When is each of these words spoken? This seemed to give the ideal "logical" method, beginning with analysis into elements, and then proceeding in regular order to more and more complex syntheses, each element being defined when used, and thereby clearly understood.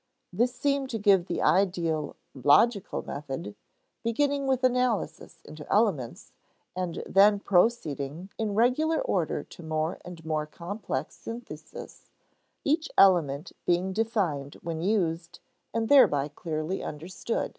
This 0.33 0.55
seemed 0.55 0.89
to 0.89 0.97
give 0.97 1.27
the 1.27 1.43
ideal 1.43 2.15
"logical" 2.33 3.03
method, 3.03 3.55
beginning 4.01 4.47
with 4.47 4.63
analysis 4.63 5.43
into 5.45 5.71
elements, 5.71 6.31
and 6.75 7.03
then 7.05 7.39
proceeding 7.39 8.31
in 8.39 8.55
regular 8.55 8.99
order 8.99 9.43
to 9.43 9.61
more 9.61 9.99
and 10.03 10.25
more 10.25 10.47
complex 10.47 11.15
syntheses, 11.15 12.09
each 12.63 12.89
element 12.97 13.51
being 13.67 13.93
defined 13.93 14.55
when 14.63 14.81
used, 14.81 15.39
and 15.71 15.87
thereby 15.87 16.29
clearly 16.29 16.81
understood. 16.81 17.49